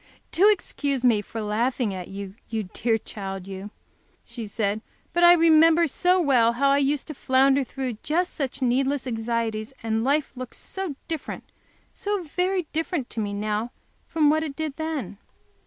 "Do 0.31 0.49
excuse 0.49 1.03
me 1.05 1.21
for 1.21 1.41
laughing 1.41 1.93
at 1.93 2.07
you, 2.07 2.33
you 2.49 2.63
dear 2.63 2.97
child 2.97 3.45
you!" 3.45 3.69
she 4.25 4.47
said. 4.47 4.81
"But 5.13 5.23
I 5.23 5.33
remember 5.33 5.85
so 5.85 6.19
well 6.19 6.53
how 6.53 6.71
I 6.71 6.79
use 6.79 7.03
to 7.03 7.13
flounder 7.13 7.63
through 7.63 7.99
just 8.01 8.33
such 8.33 8.63
needless 8.63 9.05
anxieties, 9.05 9.73
and 9.83 10.03
life 10.03 10.31
looks 10.35 10.57
so 10.57 10.95
different, 11.07 11.43
so 11.93 12.23
very 12.23 12.63
different, 12.73 13.11
to 13.11 13.19
me 13.19 13.31
now 13.31 13.69
from 14.07 14.31
what 14.31 14.41
it 14.41 14.55
did 14.55 14.75
then! 14.77 15.19